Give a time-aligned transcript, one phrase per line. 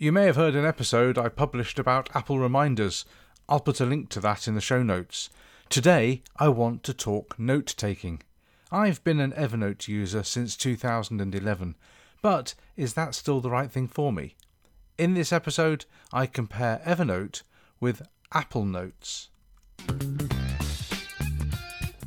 [0.00, 3.04] You may have heard an episode I published about Apple reminders.
[3.48, 5.28] I'll put a link to that in the show notes.
[5.68, 8.22] Today, I want to talk note taking.
[8.70, 11.74] I've been an Evernote user since 2011,
[12.22, 14.36] but is that still the right thing for me?
[14.98, 17.42] In this episode, I compare Evernote
[17.80, 19.30] with Apple Notes.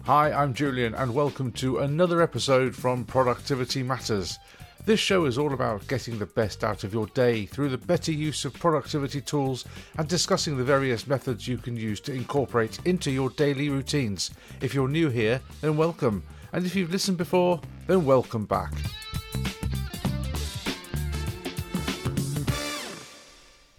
[0.05, 4.39] Hi, I'm Julian, and welcome to another episode from Productivity Matters.
[4.83, 8.11] This show is all about getting the best out of your day through the better
[8.11, 9.63] use of productivity tools
[9.99, 14.31] and discussing the various methods you can use to incorporate into your daily routines.
[14.59, 18.73] If you're new here, then welcome, and if you've listened before, then welcome back.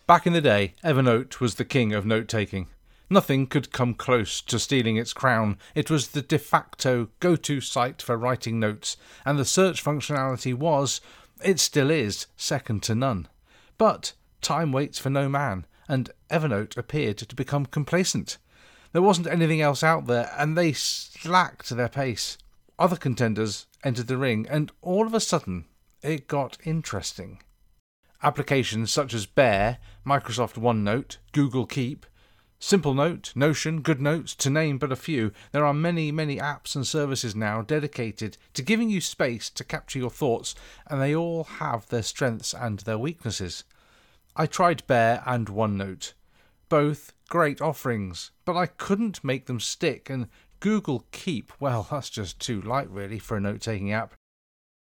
[0.06, 2.68] Back in the day, Evernote was the king of note taking.
[3.12, 5.58] Nothing could come close to stealing its crown.
[5.74, 10.54] It was the de facto go to site for writing notes, and the search functionality
[10.54, 11.02] was,
[11.44, 13.28] it still is, second to none.
[13.76, 18.38] But time waits for no man, and Evernote appeared to become complacent.
[18.92, 22.38] There wasn't anything else out there, and they slacked their pace.
[22.78, 25.66] Other contenders entered the ring, and all of a sudden,
[26.00, 27.42] it got interesting.
[28.22, 32.06] Applications such as Bear, Microsoft OneNote, Google Keep,
[32.62, 37.34] Simplenote, Notion, GoodNotes, to name but a few, there are many, many apps and services
[37.34, 40.54] now dedicated to giving you space to capture your thoughts,
[40.86, 43.64] and they all have their strengths and their weaknesses.
[44.36, 46.12] I tried Bear and OneNote.
[46.68, 50.28] Both great offerings, but I couldn't make them stick, and
[50.60, 54.14] Google Keep, well, that's just too light really for a note taking app.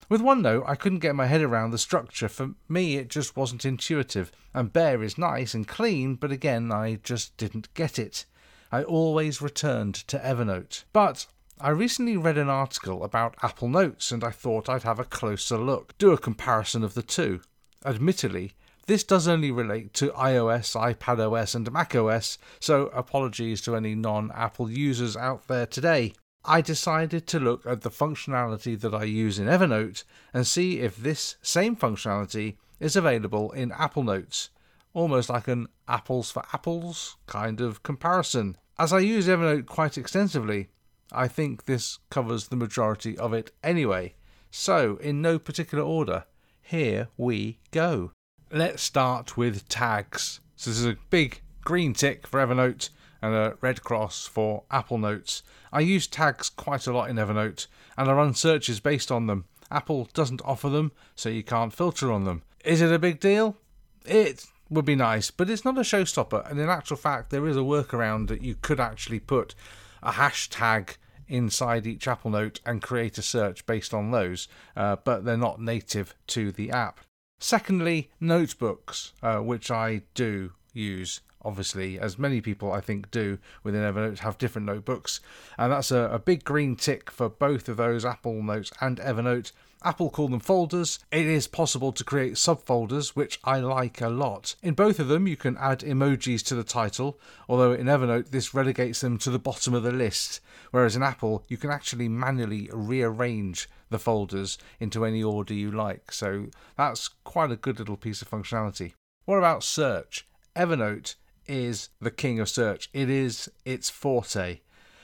[0.09, 2.27] With OneNote, I couldn't get my head around the structure.
[2.27, 4.31] For me, it just wasn't intuitive.
[4.53, 8.25] And Bear is nice and clean, but again, I just didn't get it.
[8.71, 10.83] I always returned to Evernote.
[10.93, 11.27] But
[11.59, 15.57] I recently read an article about Apple Notes and I thought I'd have a closer
[15.57, 17.41] look, do a comparison of the two.
[17.85, 18.53] Admittedly,
[18.87, 24.71] this does only relate to iOS, iPadOS, and macOS, so apologies to any non Apple
[24.71, 26.13] users out there today.
[26.43, 30.97] I decided to look at the functionality that I use in Evernote and see if
[30.97, 34.49] this same functionality is available in Apple Notes,
[34.93, 38.57] almost like an apples for apples kind of comparison.
[38.79, 40.69] As I use Evernote quite extensively,
[41.11, 44.15] I think this covers the majority of it anyway.
[44.49, 46.25] So, in no particular order,
[46.61, 48.13] here we go.
[48.51, 50.39] Let's start with tags.
[50.55, 52.89] So, this is a big green tick for Evernote
[53.21, 55.43] and a red cross for Apple Notes.
[55.71, 57.67] I use tags quite a lot in Evernote
[57.97, 59.45] and I run searches based on them.
[59.69, 62.43] Apple doesn't offer them, so you can't filter on them.
[62.65, 63.57] Is it a big deal?
[64.05, 66.49] It would be nice, but it's not a showstopper.
[66.49, 69.55] And in actual fact, there is a workaround that you could actually put
[70.03, 75.23] a hashtag inside each Apple Note and create a search based on those, uh, but
[75.23, 76.99] they're not native to the app.
[77.39, 83.81] Secondly, notebooks, uh, which I do use obviously, as many people I think do within
[83.81, 85.19] Evernote, have different notebooks.
[85.57, 89.51] And that's a, a big green tick for both of those Apple Notes and Evernote.
[89.83, 90.99] Apple call them folders.
[91.11, 94.55] It is possible to create subfolders, which I like a lot.
[94.61, 97.19] In both of them, you can add emojis to the title,
[97.49, 101.43] although in Evernote, this relegates them to the bottom of the list, whereas in Apple,
[101.47, 106.11] you can actually manually rearrange the folders into any order you like.
[106.11, 106.47] So
[106.77, 108.93] that's quite a good little piece of functionality.
[109.25, 110.27] What about search?
[110.55, 111.15] Evernote
[111.51, 112.89] is the king of search.
[112.93, 114.61] It is its forte.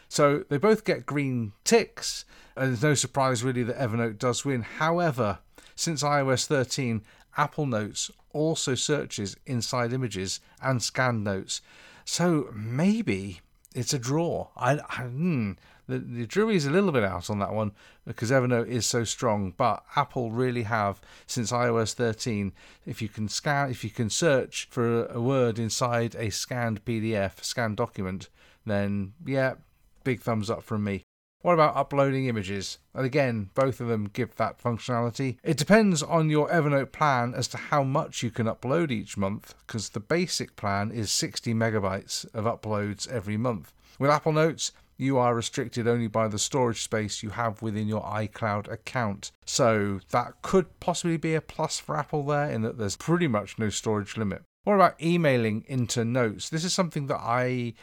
[0.08, 2.24] So they both get green ticks,
[2.56, 4.62] and there's no surprise really that Evernote does win.
[4.62, 5.40] However,
[5.76, 7.04] since iOS 13,
[7.36, 11.62] Apple Notes also searches inside images and scanned notes.
[12.06, 13.42] So maybe
[13.76, 14.48] it's a draw.
[14.56, 15.52] I, I hmm,
[15.88, 17.72] the, the jury's a little bit out on that one
[18.06, 19.54] because Evernote is so strong.
[19.56, 22.54] But Apple really have since iOS 13.
[22.86, 26.84] If you can scan, if you can search for a, a word inside a scanned
[26.86, 28.30] PDF, scanned document,
[28.66, 29.56] then yeah,
[30.04, 31.04] big thumbs up from me.
[31.42, 32.80] What about uploading images?
[32.94, 35.38] And again, both of them give that functionality.
[35.44, 39.54] It depends on your Evernote plan as to how much you can upload each month,
[39.66, 43.72] because the basic plan is 60 megabytes of uploads every month.
[44.00, 48.02] With Apple Notes, you are restricted only by the storage space you have within your
[48.04, 49.32] iCloud account.
[49.46, 53.58] So that could possibly be a plus for Apple there in that there's pretty much
[53.58, 54.44] no storage limit.
[54.64, 56.50] What about emailing into notes?
[56.50, 57.74] This is something that I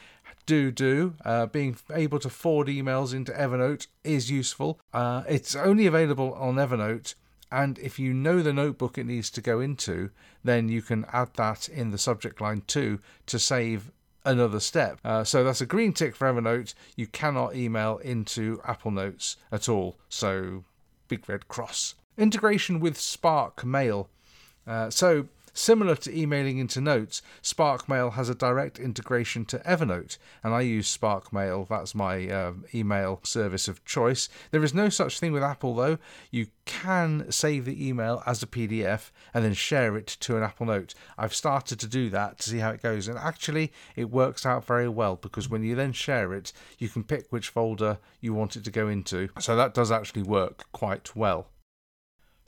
[0.45, 1.15] do do.
[1.25, 4.79] Uh, being able to forward emails into Evernote is useful.
[4.93, 7.15] Uh, it's only available on Evernote.
[7.51, 10.11] And if you know the notebook it needs to go into,
[10.43, 13.93] then you can add that in the subject line too to save
[14.25, 14.99] another step.
[15.05, 16.75] Uh, so that's a green tick for Evernote.
[16.97, 19.97] You cannot email into Apple Notes at all.
[20.09, 20.65] So
[21.09, 21.95] big red cross.
[22.17, 24.09] Integration with Spark Mail.
[24.67, 30.53] Uh, so Similar to emailing into Notes, SparkMail has a direct integration to Evernote, and
[30.53, 31.69] I use SparkMail.
[31.69, 34.29] That's my uh, email service of choice.
[34.51, 35.99] There is no such thing with Apple, though.
[36.33, 40.67] You can save the email as a PDF and then share it to an Apple
[40.67, 40.93] Note.
[41.17, 44.65] I've started to do that to see how it goes, and actually, it works out
[44.65, 48.57] very well because when you then share it, you can pick which folder you want
[48.57, 49.29] it to go into.
[49.39, 51.47] So that does actually work quite well.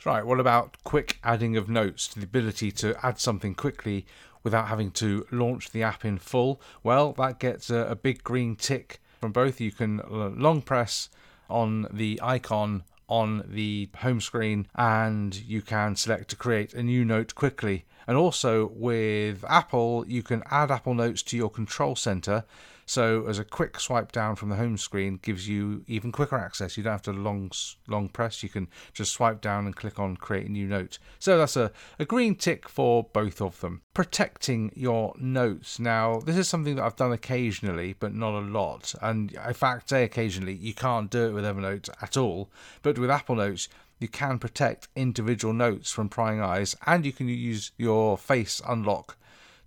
[0.04, 4.06] Right, what about quick adding of notes, to the ability to add something quickly
[4.44, 6.60] without having to launch the app in full?
[6.84, 9.60] Well, that gets a, a big green tick from both.
[9.60, 11.08] You can long press
[11.50, 17.04] on the icon on the home screen and you can select to create a new
[17.04, 17.84] note quickly.
[18.06, 22.44] And also with Apple, you can add Apple Notes to your control center
[22.86, 26.76] so as a quick swipe down from the home screen gives you even quicker access.
[26.76, 27.50] You don't have to long
[27.88, 28.42] long press.
[28.44, 30.98] You can just swipe down and click on create a new note.
[31.18, 33.82] So that's a, a green tick for both of them.
[33.92, 35.80] Protecting your notes.
[35.80, 38.94] Now this is something that I've done occasionally, but not a lot.
[39.02, 42.50] And in fact, say occasionally, you can't do it with Evernote at all.
[42.82, 43.68] But with Apple Notes,
[43.98, 49.16] you can protect individual notes from prying eyes, and you can use your face unlock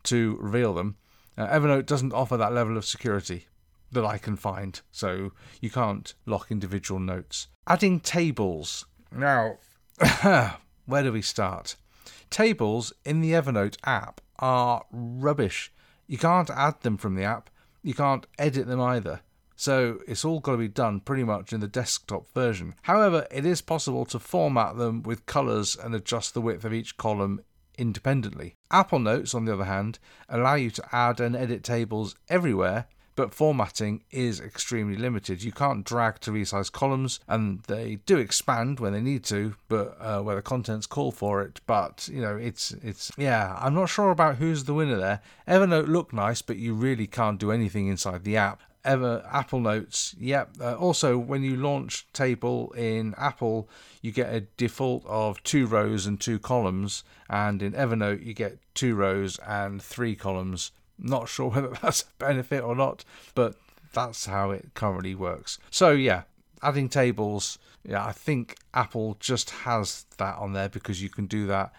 [0.03, 0.97] to reveal them.
[1.39, 3.47] Uh, Evernote doesn't offer that level of security
[3.93, 5.31] that I can find, so
[5.61, 7.47] you can't lock individual notes.
[7.65, 8.85] Adding tables.
[9.09, 9.57] Now,
[10.85, 11.77] where do we start?
[12.29, 15.71] Tables in the Evernote app are rubbish.
[16.07, 17.49] You can't add them from the app,
[17.83, 19.21] you can't edit them either.
[19.55, 22.75] So it's all got to be done pretty much in the desktop version.
[22.83, 26.97] However, it is possible to format them with colours and adjust the width of each
[26.97, 27.41] column
[27.79, 28.55] independently.
[28.69, 32.85] Apple Notes, on the other hand, allow you to add and edit tables everywhere,
[33.15, 35.43] but formatting is extremely limited.
[35.43, 39.97] You can't drag to resize columns, and they do expand when they need to, but
[39.99, 41.59] uh, where the contents call for it.
[41.67, 43.57] But you know, it's it's yeah.
[43.59, 45.21] I'm not sure about who's the winner there.
[45.47, 50.15] Evernote look nice, but you really can't do anything inside the app ever Apple Notes.
[50.19, 50.57] Yep.
[50.61, 53.69] Uh, also, when you launch Table in Apple,
[54.01, 58.57] you get a default of two rows and two columns, and in Evernote you get
[58.73, 60.71] two rows and three columns.
[60.97, 63.03] Not sure whether that's a benefit or not,
[63.35, 63.55] but
[63.93, 65.57] that's how it currently works.
[65.69, 66.23] So yeah,
[66.61, 67.57] adding tables.
[67.83, 71.71] Yeah, I think Apple just has that on there because you can do that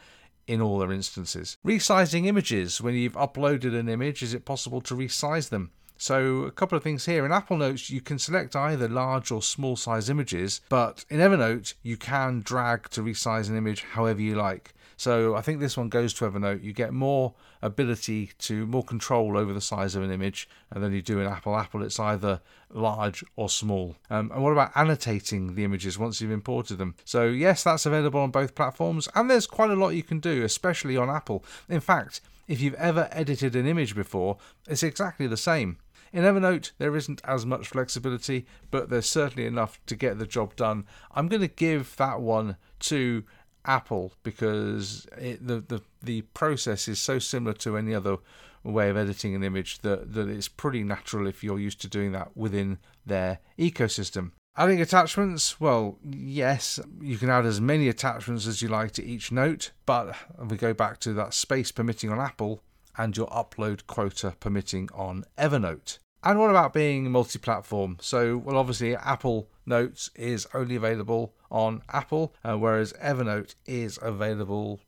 [0.47, 1.57] in all their instances.
[1.65, 2.81] Resizing images.
[2.81, 5.71] When you've uploaded an image, is it possible to resize them?
[6.01, 7.27] So, a couple of things here.
[7.27, 11.75] In Apple Notes, you can select either large or small size images, but in Evernote,
[11.83, 14.73] you can drag to resize an image however you like.
[14.97, 16.65] So, I think this one goes to Evernote.
[16.65, 21.03] You get more ability to, more control over the size of an image than you
[21.03, 21.55] do in Apple.
[21.55, 22.41] Apple, it's either
[22.73, 23.95] large or small.
[24.09, 26.95] Um, and what about annotating the images once you've imported them?
[27.05, 30.45] So, yes, that's available on both platforms, and there's quite a lot you can do,
[30.45, 31.45] especially on Apple.
[31.69, 34.37] In fact, if you've ever edited an image before,
[34.67, 35.77] it's exactly the same.
[36.13, 40.57] In Evernote, there isn't as much flexibility, but there's certainly enough to get the job
[40.57, 40.85] done.
[41.13, 43.25] I'm going to give that one to
[43.65, 48.17] Apple because it, the, the the process is so similar to any other
[48.63, 52.13] way of editing an image that, that it's pretty natural if you're used to doing
[52.13, 54.33] that within their ecosystem.
[54.57, 59.31] Adding attachments, well, yes, you can add as many attachments as you like to each
[59.31, 60.15] note, but
[60.49, 62.63] we go back to that space permitting on Apple
[62.99, 65.99] and your upload quota permitting on Evernote.
[66.23, 67.97] And what about being multi platform?
[68.01, 74.81] So, well, obviously, Apple Notes is only available on Apple, uh, whereas Evernote is available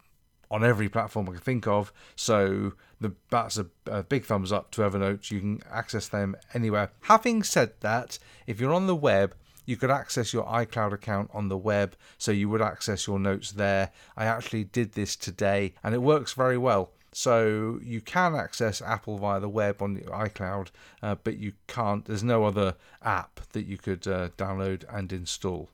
[0.50, 1.90] on every platform I can think of.
[2.16, 5.30] So, the, that's a, a big thumbs up to Evernote.
[5.30, 6.90] You can access them anywhere.
[7.02, 9.34] Having said that, if you're on the web,
[9.64, 13.52] you could access your iCloud account on the web, so you would access your notes
[13.52, 13.90] there.
[14.16, 16.90] I actually did this today and it works very well.
[17.12, 20.68] So you can access Apple via the web on iCloud,
[21.02, 22.04] uh, but you can't.
[22.06, 25.68] There's no other app that you could uh, download and install.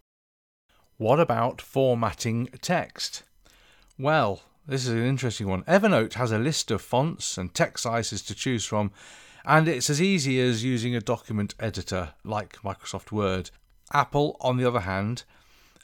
[0.97, 3.23] What about formatting text?
[3.97, 5.63] Well, this is an interesting one.
[5.63, 8.91] Evernote has a list of fonts and text sizes to choose from,
[9.45, 13.51] and it's as easy as using a document editor like Microsoft Word.
[13.93, 15.23] Apple, on the other hand,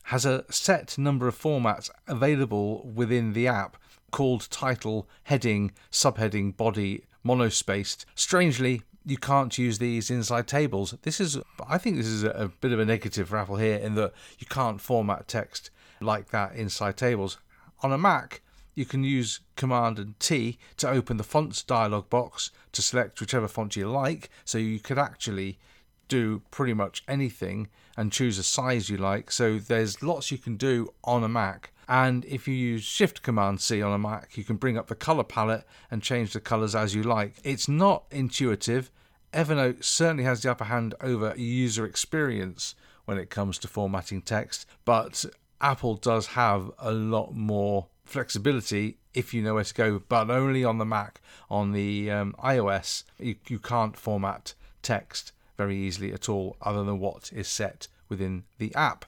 [0.05, 3.77] has a set number of formats available within the app
[4.14, 8.04] called title, heading, subheading, body, monospaced.
[8.14, 10.94] Strangely, you can't use these inside tables.
[11.02, 11.37] This is,
[11.68, 14.47] I think, this is a, bit of a negative for Apple here in that you
[14.47, 17.38] can't format text like that inside tables.
[17.83, 18.40] On a Mac,
[18.76, 23.49] you can use Command and T to open the fonts dialog box to select whichever
[23.49, 24.30] font you like.
[24.44, 25.59] So you could actually
[26.06, 27.66] do pretty much anything
[27.97, 29.33] and choose a size you like.
[29.33, 33.61] So there's lots you can do on a Mac And if you use Shift Command
[33.61, 36.75] C on a Mac, you can bring up the color palette and change the colors
[36.75, 37.35] as you like.
[37.45, 38.91] It's not intuitive.
[39.33, 42.75] Evernote certainly has the upper hand over user experience
[43.05, 45.25] when it comes to formatting text, but
[45.61, 50.64] Apple does have a lot more flexibility if you know where to go, but only
[50.64, 51.21] on the Mac.
[51.50, 56.99] On the um, iOS, you, you can't format text very easily at all, other than
[56.99, 59.05] what is set within the app.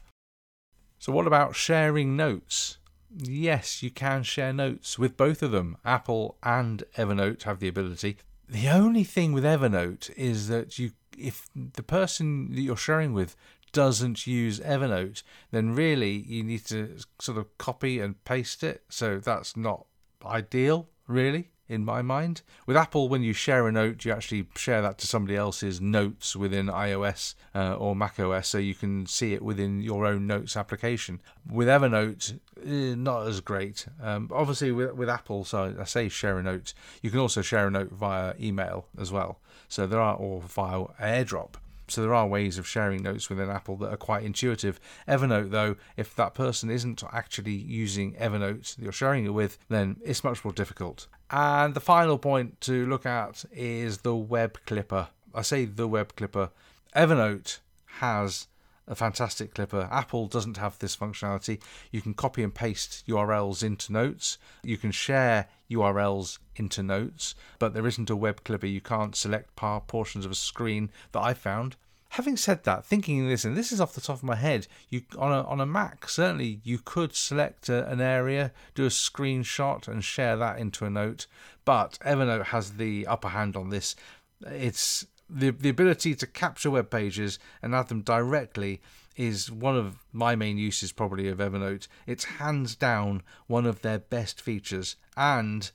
[0.99, 2.79] So, what about sharing notes?
[3.17, 5.77] Yes, you can share notes with both of them.
[5.85, 8.19] Apple and Evernote have the ability.
[8.49, 13.37] The only thing with Evernote is that you if the person that you're sharing with
[13.73, 18.83] doesn't use Evernote, then really you need to sort of copy and paste it.
[18.89, 19.87] So that's not
[20.25, 22.43] ideal, really, in my mind.
[22.67, 26.37] With Apple, when you share a note, you actually share that to somebody else's notes
[26.37, 31.21] within iOS uh, or macOS, so you can see it within your own notes application.
[31.51, 33.87] With Evernote, eh, not as great.
[34.03, 37.67] Um, obviously, with, with Apple, so I say share a note, you can also share
[37.67, 39.41] a note via email as well.
[39.69, 41.55] So there are, or via AirDrop.
[41.89, 44.81] So there are ways of sharing notes within Apple that are quite intuitive.
[45.09, 49.97] Evernote, though, if that person isn't actually using Evernote that you're sharing it with, then
[50.05, 51.07] it's much more difficult.
[51.31, 55.09] And the final point to look at is the web clipper.
[55.35, 56.51] I say the web clipper.
[56.95, 57.59] Evernote
[57.99, 58.49] has
[58.89, 59.89] a fantastic clipper.
[59.91, 61.61] Apple doesn't have this functionality.
[61.91, 64.39] You can copy and paste URLs into notes.
[64.63, 68.67] You can share URLs into notes, but there isn't a web clipper.
[68.67, 71.77] You can't select portions of a screen that I found.
[72.11, 75.03] Having said that, thinking this, and this is off the top of my head, you
[75.19, 79.87] on a on a Mac certainly you could select a, an area, do a screenshot,
[79.89, 81.27] and share that into a note.
[81.65, 83.97] But Evernote has the upper hand on this.
[84.41, 88.81] It's the the ability to capture web pages and add them directly
[89.17, 91.89] is one of my main uses probably of Evernote.
[92.07, 95.71] It's hands down one of their best features and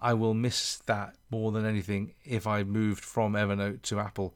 [0.00, 4.34] I will miss that more than anything if I moved from Evernote to Apple.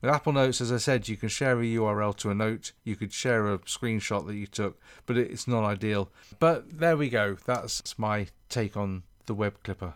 [0.00, 2.94] With Apple Notes, as I said, you can share a URL to a note, you
[2.94, 6.10] could share a screenshot that you took, but it's not ideal.
[6.38, 9.94] But there we go, that's my take on the web clipper.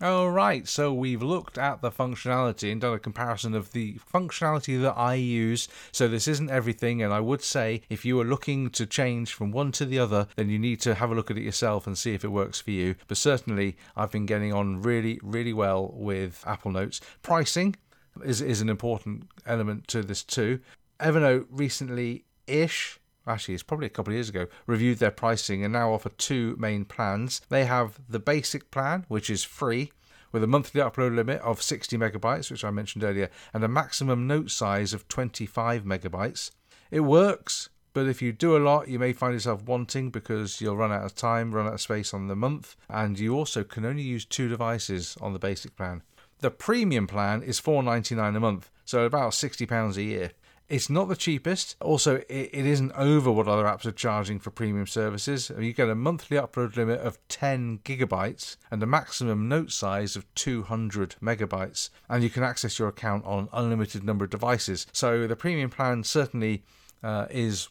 [0.00, 4.80] Oh, Alright, so we've looked at the functionality and done a comparison of the functionality
[4.80, 5.66] that I use.
[5.90, 9.50] So this isn't everything, and I would say if you are looking to change from
[9.50, 11.98] one to the other, then you need to have a look at it yourself and
[11.98, 12.94] see if it works for you.
[13.08, 17.00] But certainly, I've been getting on really, really well with Apple Notes.
[17.22, 17.74] Pricing
[18.22, 20.60] is, is an important element to this too.
[21.00, 22.97] Evernote recently ish
[23.28, 26.56] actually it's probably a couple of years ago, reviewed their pricing and now offer two
[26.58, 27.40] main plans.
[27.48, 29.92] They have the basic plan, which is free,
[30.32, 34.26] with a monthly upload limit of 60 megabytes, which I mentioned earlier, and a maximum
[34.26, 36.50] note size of 25 megabytes.
[36.90, 40.76] It works, but if you do a lot, you may find yourself wanting because you'll
[40.76, 43.84] run out of time, run out of space on the month, and you also can
[43.84, 46.02] only use two devices on the basic plan.
[46.40, 50.30] The premium plan is $4.99 a month, so about £60 a year.
[50.68, 51.76] It's not the cheapest.
[51.80, 55.50] Also, it, isn't over what other apps are charging for premium services.
[55.58, 60.32] You get a monthly upload limit of 10 gigabytes and a maximum note size of
[60.34, 61.88] 200 megabytes.
[62.10, 64.86] And you can access your account on unlimited number of devices.
[64.92, 66.64] So the premium plan certainly
[67.02, 67.68] uh, is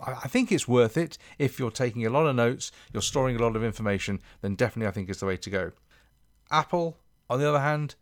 [0.00, 3.42] I think it's worth it if you're taking a lot of notes, you're storing a
[3.42, 5.72] lot of information, then definitely I think it's the way to go.
[6.50, 6.98] Apple,
[7.28, 7.94] on the other hand,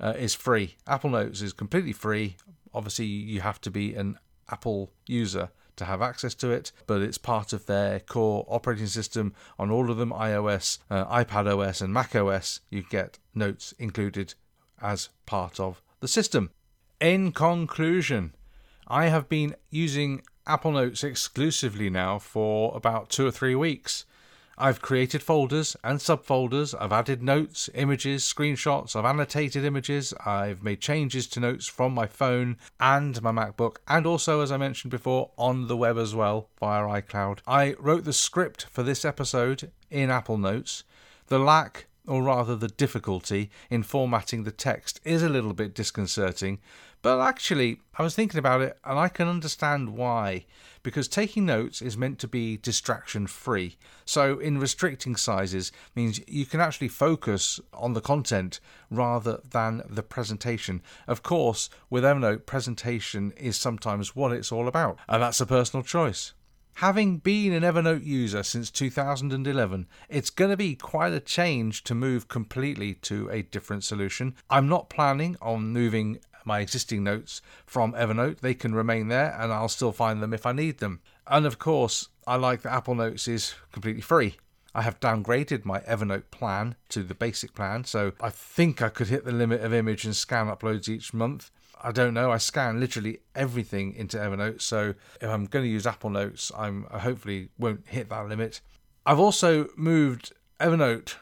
[0.00, 0.76] uh, is free.
[0.86, 2.36] Apple Notes is completely free
[2.74, 4.18] Obviously, you have to be an
[4.50, 9.32] Apple user to have access to it, but it's part of their core operating system
[9.58, 12.60] on all of them iOS, uh, iPad OS, and Mac OS.
[12.68, 14.34] You get notes included
[14.82, 16.50] as part of the system.
[17.00, 18.34] In conclusion,
[18.88, 24.04] I have been using Apple Notes exclusively now for about two or three weeks.
[24.60, 26.74] I've created folders and subfolders.
[26.78, 28.96] I've added notes, images, screenshots.
[28.96, 30.12] I've annotated images.
[30.26, 34.56] I've made changes to notes from my phone and my MacBook, and also, as I
[34.56, 37.38] mentioned before, on the web as well via iCloud.
[37.46, 40.82] I wrote the script for this episode in Apple Notes.
[41.28, 46.58] The lack or rather the difficulty in formatting the text is a little bit disconcerting.
[47.00, 50.46] But actually, I was thinking about it and I can understand why.
[50.82, 53.76] Because taking notes is meant to be distraction free.
[54.04, 58.58] So, in restricting sizes, means you can actually focus on the content
[58.90, 60.82] rather than the presentation.
[61.06, 65.84] Of course, with Evernote, presentation is sometimes what it's all about, and that's a personal
[65.84, 66.32] choice.
[66.78, 71.92] Having been an Evernote user since 2011, it's going to be quite a change to
[71.92, 74.36] move completely to a different solution.
[74.48, 78.40] I'm not planning on moving my existing notes from Evernote.
[78.40, 81.00] They can remain there and I'll still find them if I need them.
[81.26, 84.36] And of course, I like that Apple Notes is completely free.
[84.74, 89.08] I have downgraded my Evernote plan to the basic plan, so I think I could
[89.08, 91.50] hit the limit of image and scan uploads each month.
[91.82, 92.30] I don't know.
[92.30, 96.86] I scan literally everything into Evernote, so if I'm going to use Apple Notes, I'm
[96.90, 98.60] I hopefully won't hit that limit.
[99.06, 101.14] I've also moved Evernote.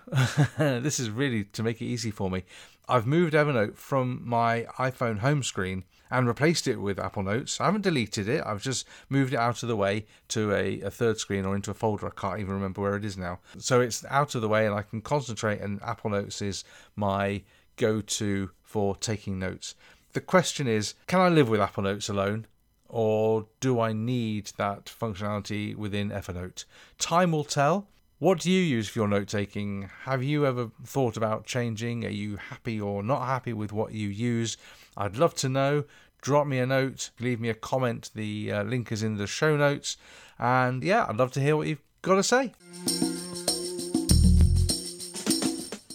[0.82, 2.44] this is really to make it easy for me.
[2.88, 7.60] I've moved Evernote from my iPhone home screen and replaced it with Apple Notes.
[7.60, 10.90] I haven't deleted it, I've just moved it out of the way to a, a,
[10.90, 12.06] third screen or into a folder.
[12.06, 13.40] I can't even remember where it is now.
[13.58, 16.62] So it's out of the way and I can concentrate, and Apple Notes is
[16.94, 17.42] my
[17.76, 19.74] go to for taking notes.
[20.12, 22.46] The question is can I live with Apple Notes alone?
[22.88, 26.64] Or do I need that functionality within Evernote?
[26.98, 27.88] Time will tell.
[28.18, 29.90] What do you use for your note taking?
[30.04, 32.02] Have you ever thought about changing?
[32.06, 34.56] Are you happy or not happy with what you use?
[34.96, 35.84] I'd love to know.
[36.22, 38.10] Drop me a note, leave me a comment.
[38.14, 39.98] The uh, link is in the show notes.
[40.38, 42.54] And yeah, I'd love to hear what you've got to say.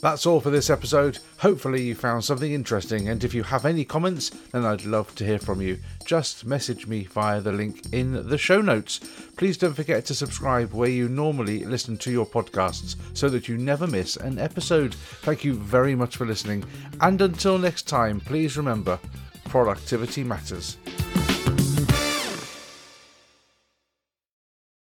[0.02, 1.20] That's all for this episode.
[1.38, 5.26] Hopefully, you found something interesting, and if you have any comments, then I'd love to
[5.26, 5.78] hear from you.
[6.06, 9.00] Just message me via the link in the show notes.
[9.38, 13.58] Please don't forget to subscribe where you normally listen to your podcasts so that you
[13.58, 14.96] never miss an episode.
[14.96, 16.64] Thank you very much for listening,
[17.00, 19.00] and until next time, please remember
[19.46, 20.78] productivity matters.